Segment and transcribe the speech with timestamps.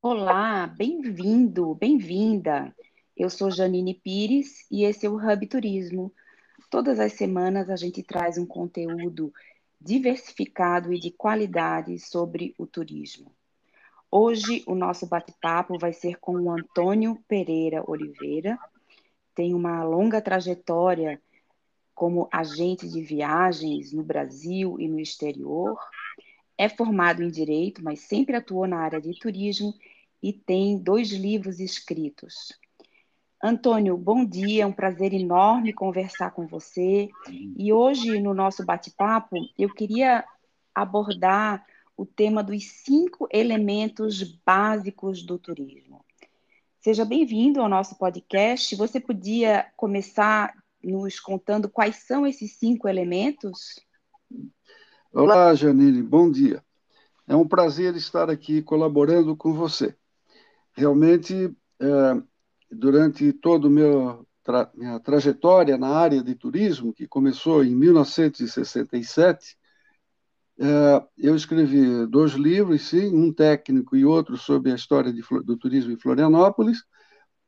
[0.00, 2.74] Olá, bem-vindo, bem-vinda.
[3.16, 6.12] Eu sou Janine Pires e esse é o Hub Turismo.
[6.70, 9.32] Todas as semanas a gente traz um conteúdo
[9.80, 13.34] diversificado e de qualidade sobre o turismo.
[14.10, 18.58] Hoje o nosso bate-papo vai ser com o Antônio Pereira Oliveira.
[19.34, 21.20] Tem uma longa trajetória
[21.94, 25.78] como agente de viagens no Brasil e no exterior.
[26.56, 29.74] É formado em direito, mas sempre atuou na área de turismo
[30.22, 32.52] e tem dois livros escritos.
[33.42, 37.08] Antônio, bom dia, é um prazer enorme conversar com você.
[37.56, 40.24] E hoje, no nosso bate-papo, eu queria
[40.72, 46.04] abordar o tema dos cinco elementos básicos do turismo.
[46.80, 48.74] Seja bem-vindo ao nosso podcast.
[48.76, 53.80] Você podia começar nos contando quais são esses cinco elementos?
[55.14, 56.64] Olá, Janine, bom dia.
[57.28, 59.94] É um prazer estar aqui colaborando com você.
[60.72, 62.22] Realmente, é,
[62.70, 69.54] durante toda a minha trajetória na área de turismo, que começou em 1967,
[70.58, 75.58] é, eu escrevi dois livros, sim, um técnico e outro sobre a história de, do
[75.58, 76.78] turismo em Florianópolis,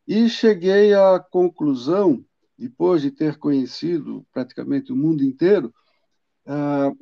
[0.06, 2.23] e cheguei à conclusão,
[2.59, 5.73] depois de ter conhecido praticamente o mundo inteiro,
[6.47, 6.53] é,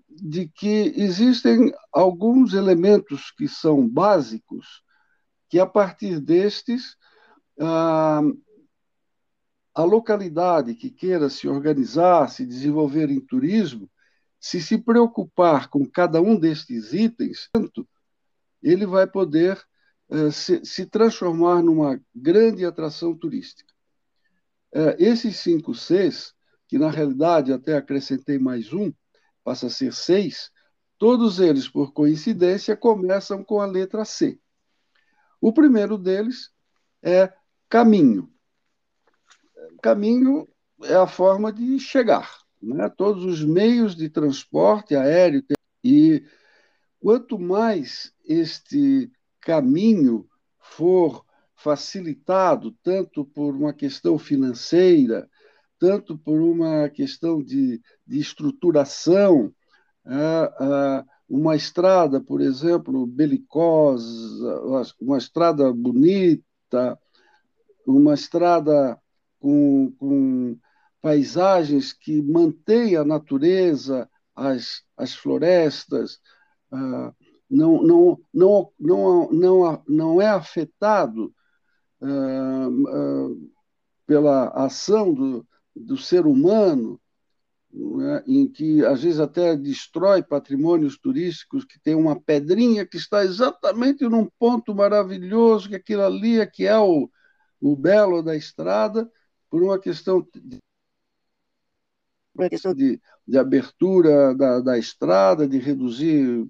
[0.09, 4.83] de que existem alguns elementos que são básicos,
[5.49, 6.97] que a partir destes
[7.61, 8.23] ah,
[9.75, 13.91] a localidade que queira se organizar, se desenvolver em turismo,
[14.39, 17.49] se se preocupar com cada um destes itens,
[18.63, 19.63] ele vai poder
[20.11, 23.73] eh, se, se, transformar numa grande atração turística.
[24.75, 26.35] Eh, esses cinco Cs,
[26.69, 28.93] que na realidade até acrescentei mais um,
[29.45, 30.51] passa a ser seis,
[30.99, 34.39] todos eles, por coincidência, começam com a letra C.
[35.41, 36.51] O primeiro deles
[37.03, 37.33] é
[37.69, 38.33] caminho.
[39.83, 40.49] Caminho
[40.85, 42.31] é a forma de chegar,
[42.63, 42.89] né?
[42.89, 45.45] todos os meios de transporte aéreo.
[45.83, 46.25] E
[47.01, 49.11] quanto mais este
[49.41, 50.29] caminho
[50.61, 51.25] for
[51.57, 55.29] facilitado, tanto por uma questão financeira,
[55.83, 59.53] tanto por uma questão de, de estruturação,
[60.07, 66.97] é, uma estrada, por exemplo, belicosa, uma estrada bonita,
[67.85, 68.97] uma estrada
[69.41, 70.57] com, com
[71.01, 76.21] paisagens que mantêm a natureza, as, as florestas,
[77.51, 81.35] não, não, não, não, não, não é afetado
[84.07, 85.45] pela ação do,
[85.75, 87.01] do ser humano,
[87.73, 93.25] né, em que às vezes até destrói patrimônios turísticos, que tem uma pedrinha que está
[93.25, 97.11] exatamente num ponto maravilhoso, que aquilo ali é que é o,
[97.61, 99.11] o belo da estrada
[99.49, 100.59] por uma questão de,
[102.35, 106.47] uma questão de, de abertura da, da estrada, de reduzir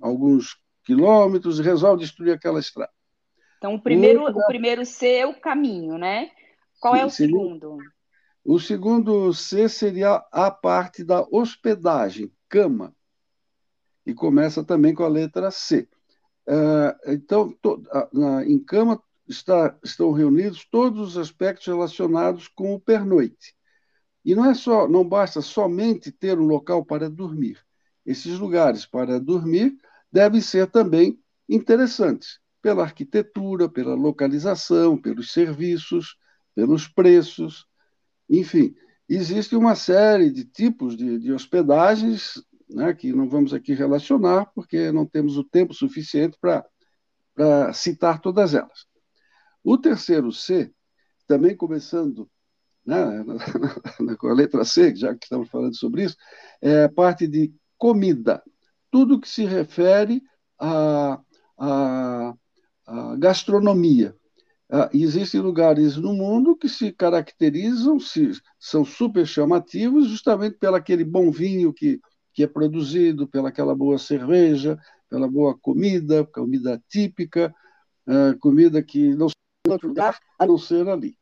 [0.00, 2.92] alguns quilômetros, e resolve destruir aquela estrada.
[3.58, 6.30] Então, o primeiro, o primeiro C é o caminho, né?
[6.80, 7.78] Qual é o segundo?
[8.44, 12.94] O segundo C seria a parte da hospedagem, cama,
[14.04, 15.88] e começa também com a letra C.
[16.48, 17.54] Uh, então,
[18.46, 19.00] em cama,
[19.84, 23.54] estão reunidos todos os aspectos relacionados com o pernoite.
[24.24, 27.64] E não é só, não basta somente ter um local para dormir.
[28.04, 29.76] Esses lugares para dormir
[30.10, 31.18] devem ser também
[31.48, 36.16] interessantes pela arquitetura, pela localização, pelos serviços,
[36.54, 37.66] pelos preços,
[38.38, 38.74] enfim,
[39.08, 44.92] existe uma série de tipos de, de hospedagens né, que não vamos aqui relacionar, porque
[44.92, 48.86] não temos o tempo suficiente para citar todas elas.
[49.62, 50.72] O terceiro C,
[51.26, 52.30] também começando
[52.86, 53.24] né,
[54.18, 56.16] com a letra C, já que estamos falando sobre isso,
[56.62, 58.42] é a parte de comida.
[58.90, 60.22] Tudo que se refere
[60.58, 61.20] à,
[61.58, 62.34] à,
[63.18, 64.16] gastronomia.
[64.72, 71.02] Ah, existem lugares no mundo que se caracterizam, se, são super chamativos, justamente pelo aquele
[71.02, 72.00] bom vinho que,
[72.32, 74.78] que é produzido, pela aquela boa cerveja,
[75.08, 77.52] pela boa comida, comida típica,
[78.06, 79.26] ah, comida que não
[79.66, 81.18] em outro lugar a não ser ali.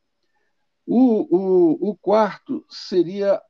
[0.87, 3.41] O, o, o quarto seria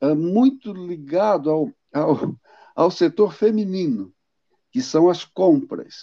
[0.00, 2.36] é, muito ligado ao, ao,
[2.74, 4.12] ao setor feminino,
[4.70, 6.02] que são as compras.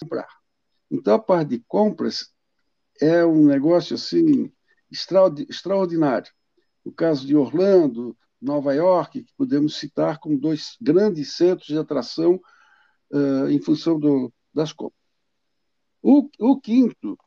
[0.89, 2.33] Então, a parte de compras
[3.01, 4.51] é um negócio assim
[4.91, 6.31] extraordinário.
[6.83, 12.39] O caso de Orlando, Nova York, que podemos citar como dois grandes centros de atração
[13.11, 14.99] uh, em função do, das compras.
[16.01, 17.17] O, o quinto,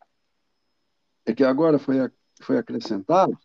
[1.26, 1.96] é que agora foi,
[2.40, 3.38] foi acrescentado,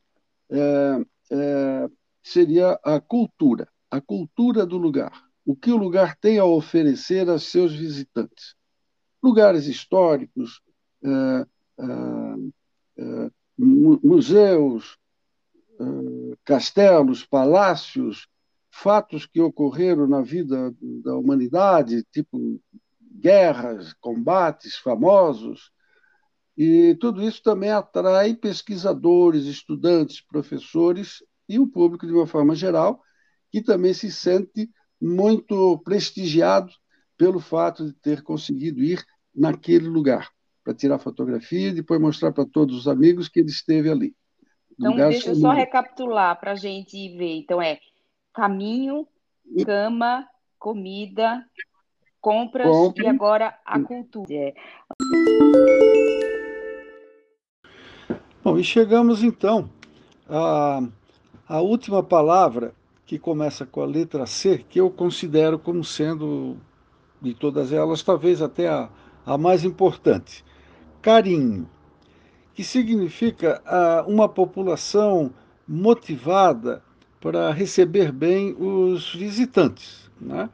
[0.49, 1.89] é, é,
[2.23, 5.27] seria a cultura, a cultura do lugar.
[5.45, 8.55] O que o lugar tem a oferecer a seus visitantes.
[9.21, 10.61] Lugares históricos,
[11.03, 11.45] é
[13.57, 14.97] museus,
[15.79, 15.83] é,
[16.43, 18.27] castelos, palácios,
[18.71, 22.61] fatos que ocorreram na vida da humanidade, tipo
[23.19, 25.71] guerras, combates famosos,
[26.55, 33.01] e tudo isso também atrai pesquisadores, estudantes, professores e o público de uma forma geral,
[33.51, 34.69] que também se sente
[34.99, 36.71] muito prestigiado
[37.15, 39.03] pelo fato de ter conseguido ir
[39.33, 40.29] naquele lugar
[40.67, 44.13] para tirar fotografia e depois mostrar para todos os amigos que ele esteve ali.
[44.77, 47.37] Então, deixa eu só recapitular para a gente ver.
[47.37, 47.79] Então, é
[48.33, 49.07] caminho,
[49.65, 50.27] cama,
[50.59, 51.41] comida,
[52.19, 53.05] compras Compre.
[53.05, 54.27] e agora a cultura.
[54.29, 54.53] É.
[58.43, 59.69] Bom, e chegamos então
[60.27, 60.81] à,
[61.47, 62.73] à última palavra,
[63.05, 66.57] que começa com a letra C, que eu considero como sendo,
[67.21, 68.89] de todas elas, talvez até a,
[69.25, 70.43] a mais importante:
[71.07, 71.69] carinho,
[72.53, 75.31] que significa a, uma população
[75.65, 76.83] motivada
[77.21, 80.11] para receber bem os visitantes.
[80.19, 80.49] Né?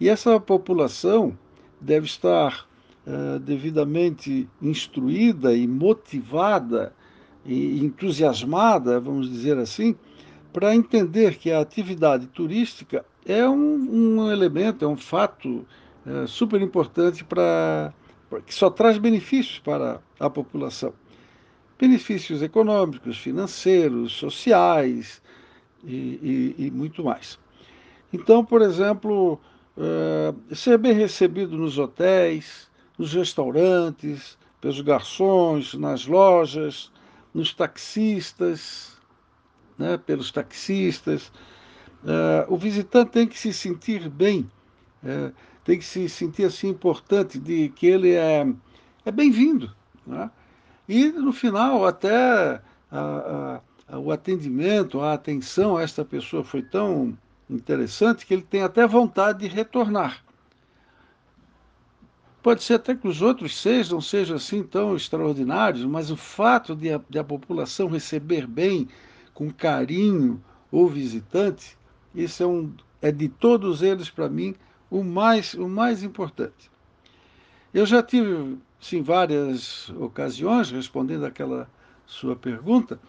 [0.00, 1.38] E essa população
[1.80, 2.66] deve estar
[3.06, 6.92] uh, devidamente instruída e motivada
[7.46, 9.94] e entusiasmada, vamos dizer assim,
[10.52, 15.64] para entender que a atividade turística é um, um elemento, é um fato
[16.04, 17.94] uh, super importante para
[18.40, 20.94] que só traz benefícios para a população.
[21.78, 25.20] Benefícios econômicos, financeiros, sociais
[25.84, 27.38] e, e, e muito mais.
[28.12, 29.40] Então, por exemplo,
[29.76, 36.92] uh, ser bem recebido nos hotéis, nos restaurantes, pelos garçons, nas lojas,
[37.34, 38.96] nos taxistas,
[39.76, 41.32] né, pelos taxistas.
[42.04, 44.48] Uh, o visitante tem que se sentir bem,
[45.02, 45.32] uh,
[45.64, 48.46] tem que se sentir assim importante, de que ele é,
[49.04, 49.70] é bem-vindo.
[50.06, 50.30] Né?
[50.88, 52.60] E no final, até
[52.90, 57.16] a, a, o atendimento, a atenção a esta pessoa foi tão
[57.48, 60.22] interessante que ele tem até vontade de retornar.
[62.42, 66.92] Pode ser até que os outros não sejam assim tão extraordinários, mas o fato de
[66.92, 68.88] a, de a população receber bem,
[69.32, 71.78] com carinho, o visitante,
[72.14, 74.56] isso é, um, é de todos eles, para mim,
[74.92, 76.70] o mais, o mais importante.
[77.72, 81.66] Eu já tive, sim, várias ocasiões, respondendo aquela
[82.06, 83.00] sua pergunta,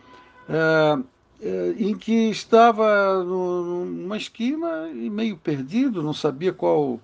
[0.47, 1.00] é,
[1.41, 7.01] eh, em que estava numa esquina e meio perdido, não sabia qual,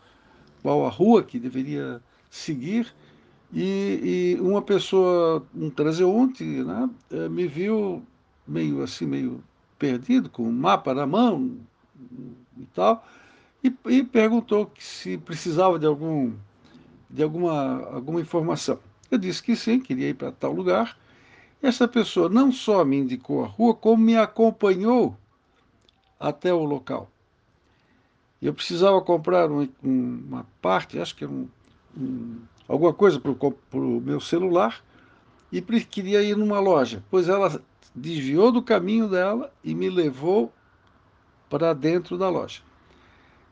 [0.63, 2.87] qual a rua que deveria seguir,
[3.51, 8.01] e, e uma pessoa, um transeunte, né, eh, me viu
[8.47, 9.43] meio assim, meio
[9.77, 11.57] perdido, com um mapa na mão
[12.57, 13.03] e tal,
[13.63, 16.33] e, e perguntou se precisava de algum
[17.09, 18.79] de alguma, alguma informação.
[19.09, 20.95] Eu disse que sim, queria ir para tal lugar,
[21.61, 25.17] essa pessoa não só me indicou a rua, como me acompanhou
[26.19, 27.09] até o local.
[28.41, 31.49] Eu precisava comprar um, uma parte, acho que um,
[31.97, 34.81] um, alguma coisa para o meu celular,
[35.51, 37.61] e queria ir numa loja, pois ela
[37.93, 40.53] desviou do caminho dela e me levou
[41.49, 42.61] para dentro da loja.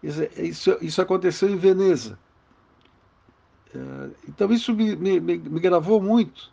[0.01, 2.18] Isso, isso, isso aconteceu em Veneza.
[3.74, 6.51] É, então isso me, me, me gravou muito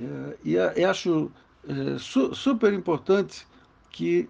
[0.00, 1.30] é, e, acho
[1.68, 3.46] é, su, super importante
[3.90, 4.28] que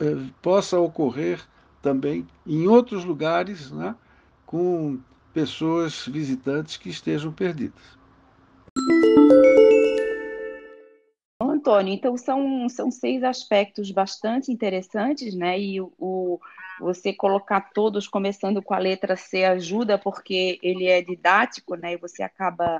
[0.00, 0.04] é,
[0.42, 1.40] possa ocorrer
[1.80, 3.94] também em outros lugares, né,
[4.44, 4.98] com
[5.32, 7.96] pessoas visitantes que estejam perdidas.
[11.40, 15.60] Antônio, então são, são seis aspectos bastante interessantes, né?
[15.60, 16.40] E o,
[16.80, 21.94] você colocar todos começando com a letra C ajuda porque ele é didático, né?
[21.94, 22.78] E você acaba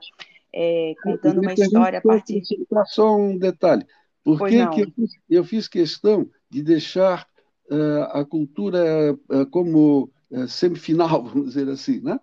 [0.53, 2.43] é, contando uma história a partir.
[2.87, 3.87] Só um detalhe.
[4.25, 7.29] Por que, que eu, fiz, eu, fiz, questão de deixar
[7.71, 12.19] uh, a cultura uh, como uh, semifinal, vamos dizer assim, né?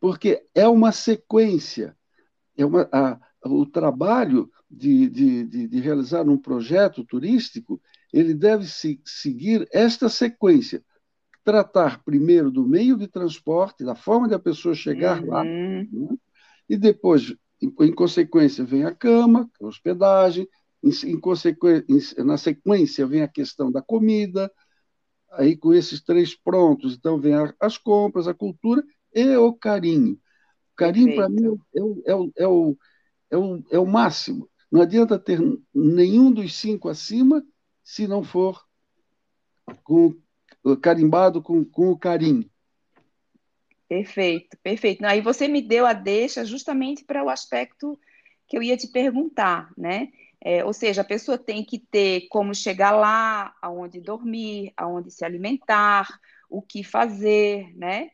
[0.00, 1.94] Porque é uma sequência,
[2.56, 7.80] é uma, a, o trabalho de, de, de, de, realizar um projeto turístico,
[8.12, 10.82] ele deve se, seguir esta sequência.
[11.44, 15.30] Tratar primeiro do meio de transporte, da forma de a pessoa chegar uhum.
[15.30, 15.86] lá, né?
[16.68, 20.48] e depois em, consequência, vem a cama, a hospedagem,
[20.82, 24.50] em, em consequência, na sequência vem a questão da comida,
[25.32, 28.84] aí com esses três prontos, então vem a, as compras, a cultura
[29.14, 30.18] e o carinho.
[30.76, 32.78] carinho, para mim, é o, é, o, é, o,
[33.30, 34.48] é, o, é o máximo.
[34.70, 35.40] Não adianta ter
[35.72, 37.44] nenhum dos cinco acima
[37.82, 38.60] se não for
[39.82, 40.14] com,
[40.80, 42.48] carimbado com, com o carinho.
[43.88, 45.04] Perfeito, perfeito.
[45.04, 47.98] Aí você me deu a deixa justamente para o aspecto
[48.46, 50.08] que eu ia te perguntar, né?
[50.40, 55.24] É, ou seja, a pessoa tem que ter como chegar lá, aonde dormir, aonde se
[55.24, 56.06] alimentar,
[56.50, 58.10] o que fazer, né?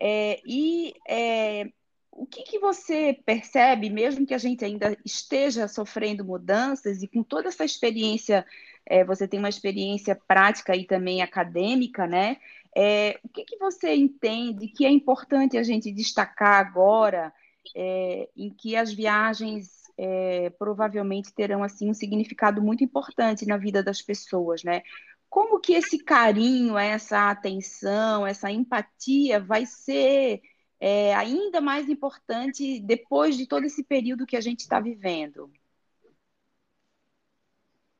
[0.00, 1.70] É, e é,
[2.10, 7.22] o que, que você percebe, mesmo que a gente ainda esteja sofrendo mudanças e com
[7.22, 8.46] toda essa experiência,
[8.86, 12.36] é, você tem uma experiência prática e também acadêmica, né?
[12.76, 17.32] É, o que, que você entende que é importante a gente destacar agora,
[17.74, 23.82] é, em que as viagens é, provavelmente terão assim um significado muito importante na vida
[23.82, 24.82] das pessoas, né?
[25.30, 30.40] Como que esse carinho, essa atenção, essa empatia vai ser
[30.80, 35.50] é, ainda mais importante depois de todo esse período que a gente está vivendo?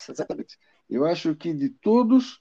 [0.09, 0.59] Exatamente.
[0.89, 2.41] Eu acho que de todos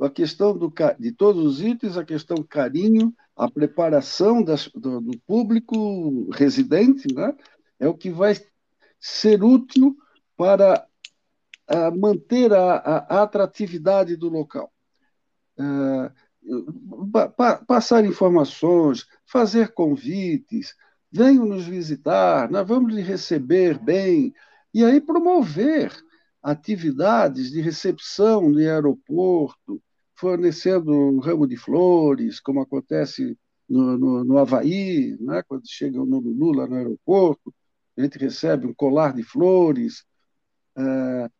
[0.00, 5.18] a questão do, de todos os itens, a questão carinho, a preparação das, do, do,
[5.20, 7.34] público residente, né,
[7.78, 8.34] é o que vai
[8.98, 9.96] ser útil
[10.36, 10.86] para
[11.70, 14.72] uh, manter a, a, atratividade do local.
[15.58, 16.10] Uh,
[17.36, 20.74] pa, passar informações, fazer convites,
[21.10, 24.34] venham nos visitar, nós vamos lhe receber bem,
[24.72, 25.92] e aí promover
[26.44, 29.82] atividades de recepção no aeroporto,
[30.14, 33.36] fornecendo um ramo de flores, como acontece
[33.66, 35.42] no, no, no Havaí, né?
[35.48, 37.52] quando chega o Lulu lá no aeroporto,
[37.96, 40.04] a gente recebe um colar de flores,
[40.76, 41.30] é,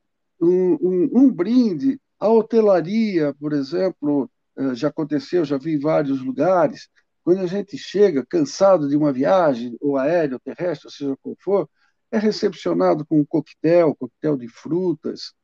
[0.40, 2.00] um, um, um, brinde.
[2.18, 6.88] A hotelaria, por exemplo, é, já aconteceu, já vi em vários lugares,
[7.22, 11.68] quando a gente chega cansado de uma viagem, ou aérea, ou terrestre, seja qual for,
[12.14, 15.34] é recepcionado com um coquetel, coquetel de frutas,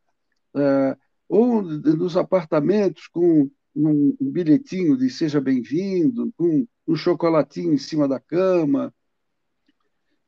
[0.54, 0.96] é,
[1.28, 8.06] ou nos apartamentos com um, um bilhetinho de seja bem-vindo, com um chocolatinho em cima
[8.06, 8.94] da cama.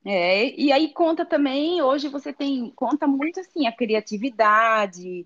[0.05, 5.25] É, e aí conta também, hoje você tem, conta muito assim, a criatividade,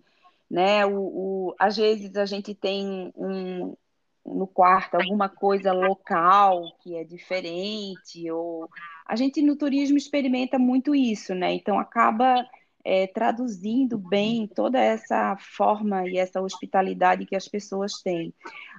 [0.51, 0.85] né?
[0.85, 3.75] O, o, às vezes a gente tem um,
[4.23, 8.69] no quarto alguma coisa local que é diferente, ou
[9.07, 11.55] a gente no turismo experimenta muito isso, né?
[11.55, 12.47] Então acaba
[12.85, 18.33] é, traduzindo bem toda essa forma e essa hospitalidade que as pessoas têm.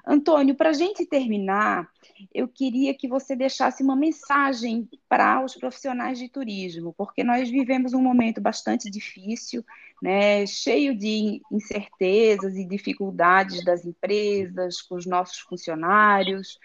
[0.08, 1.90] Antônio, para a gente terminar,
[2.34, 7.94] eu queria que você deixasse uma mensagem para os profissionais de turismo, porque nós vivemos
[7.94, 9.62] um momento bastante difícil,
[10.02, 16.58] né, cheio de incertezas e dificuldades das empresas, com os nossos funcionários.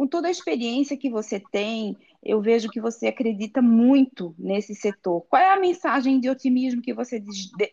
[0.00, 5.20] Com toda a experiência que você tem, eu vejo que você acredita muito nesse setor.
[5.28, 7.22] Qual é a mensagem de otimismo que você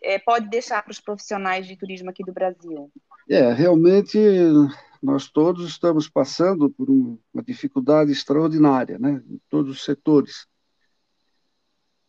[0.03, 2.91] é, pode deixar para os profissionais de turismo aqui do Brasil?
[3.29, 4.19] É, realmente
[5.01, 10.47] nós todos estamos passando por uma dificuldade extraordinária, né, em todos os setores.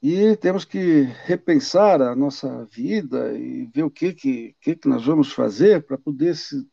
[0.02, 5.06] E temos que repensar a nossa vida e ver o que, que, que, que nós
[5.06, 6.68] vamos fazer para poder se,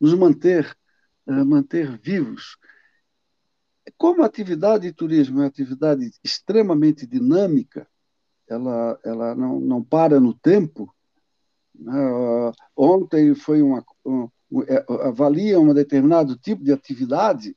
[0.00, 0.72] nos manter,
[1.26, 2.56] uh, manter vivos.
[3.96, 7.86] Como a atividade de turismo é uma atividade extremamente dinâmica,
[8.48, 10.92] ela, ela não, não para no tempo.
[11.74, 11.92] Né?
[12.76, 14.28] Ontem foi uma, um,
[14.68, 17.56] é, avalia um determinado tipo de atividade,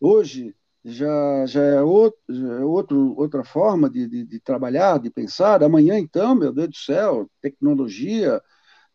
[0.00, 0.54] hoje
[0.84, 5.62] já, já, é, outro, já é outro, outra forma de, de, de, trabalhar, de pensar.
[5.62, 8.40] Amanhã, então, meu Deus do céu, tecnologia,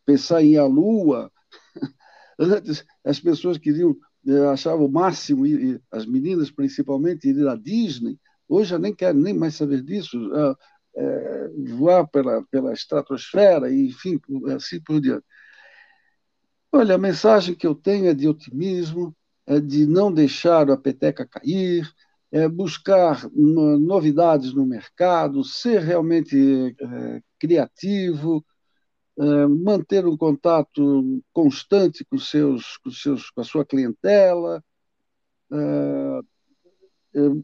[0.06, 1.32] pensar em a Lua.
[2.40, 3.96] Antes, as pessoas queriam
[4.52, 8.18] achava o máximo, e as meninas principalmente, ir à Disney.
[8.48, 10.18] Hoje já nem querem nem mais saber disso,
[10.96, 14.20] é, voar pela, pela estratosfera, e, enfim,
[14.56, 15.26] assim por diante.
[16.72, 19.16] Olha, a mensagem que eu tenho é de otimismo,
[19.46, 21.88] é de não deixar a peteca cair,
[22.32, 28.44] é buscar novidades no mercado, ser realmente é, criativo,
[29.18, 34.64] é, manter um contato constante com, seus, com, seus, com a sua clientela,
[35.52, 36.20] é,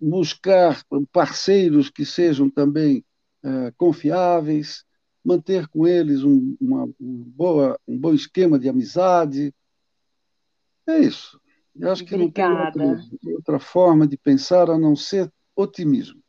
[0.02, 3.06] buscar parceiros que sejam também
[3.78, 4.84] confiáveis,
[5.24, 9.54] manter com eles um, uma, um, boa, um bom esquema de amizade.
[10.88, 11.40] É isso.
[11.76, 12.72] Eu acho Obrigada.
[12.72, 16.20] que não tem outra, outra forma de pensar a não ser otimismo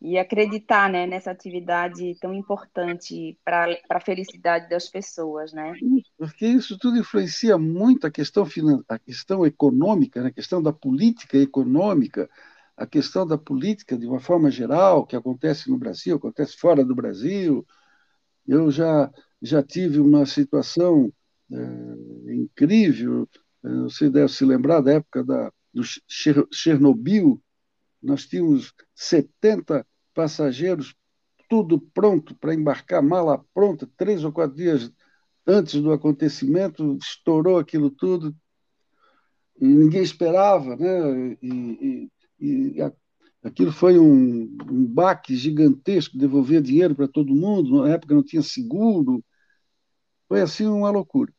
[0.00, 5.78] e acreditar né, nessa atividade tão importante para a felicidade das pessoas, né?
[6.18, 8.46] Porque isso tudo influencia muito a questão,
[8.88, 12.28] a questão econômica, né, a questão da política econômica.
[12.76, 16.94] a questão da política de uma forma geral, que acontece no Brasil, acontece fora do
[16.94, 17.66] Brasil.
[18.46, 19.10] Eu já,
[19.42, 21.12] já tive uma situação
[21.52, 23.28] é, incrível,
[23.62, 25.82] você deve se lembrar da época da, do
[26.52, 27.42] Chernobyl,
[28.06, 30.94] nós tínhamos 70 passageiros,
[31.48, 34.90] tudo pronto para embarcar, mala pronta, três ou quatro dias
[35.46, 38.34] antes do acontecimento, estourou aquilo tudo,
[39.60, 41.36] e ninguém esperava, né?
[41.40, 42.10] E,
[42.40, 42.92] e, e
[43.42, 48.42] aquilo foi um, um baque gigantesco, devolver dinheiro para todo mundo, na época não tinha
[48.42, 49.24] seguro,
[50.28, 51.32] foi assim uma loucura.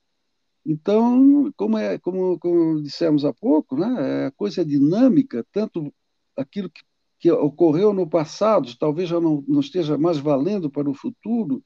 [0.65, 5.93] Então, como, é, como, como dissemos há pouco, né, a coisa é dinâmica, tanto
[6.37, 6.81] aquilo que,
[7.19, 11.63] que ocorreu no passado talvez já não, não esteja mais valendo para o futuro,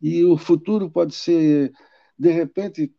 [0.00, 1.72] e o futuro pode ser,
[2.18, 2.92] de repente,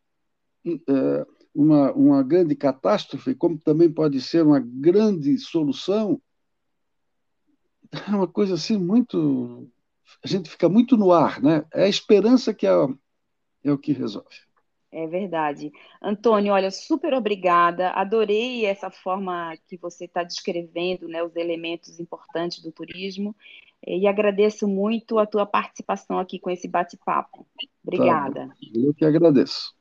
[0.65, 6.21] é, uma, uma grande catástrofe, como também pode ser uma grande solução.
[7.91, 9.69] É uma coisa assim muito.
[10.23, 11.65] A gente fica muito no ar, né?
[11.73, 12.71] É a esperança que é,
[13.63, 14.50] é o que resolve.
[14.91, 15.71] É verdade.
[16.01, 17.91] Antônio, olha, super obrigada.
[17.91, 23.33] Adorei essa forma que você está descrevendo, né, os elementos importantes do turismo.
[23.87, 27.47] E agradeço muito a tua participação aqui com esse bate-papo.
[27.83, 28.47] Obrigada.
[28.47, 29.73] Tá, eu que agradeço.